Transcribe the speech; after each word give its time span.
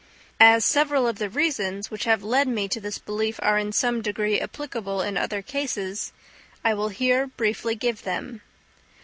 As 0.39 0.65
several 0.65 1.07
of 1.07 1.19
the 1.19 1.29
reasons 1.29 1.91
which 1.91 2.05
have 2.05 2.23
led 2.23 2.47
me 2.47 2.67
to 2.69 2.81
this 2.81 2.97
belief 2.97 3.39
are 3.43 3.59
in 3.59 3.71
some 3.71 4.01
degree 4.01 4.41
applicable 4.41 4.99
in 5.03 5.15
other 5.15 5.43
cases, 5.43 6.11
I 6.65 6.73
will 6.73 6.89
here 6.89 7.27
briefly 7.27 7.75
give 7.75 8.01
them. 8.01 8.41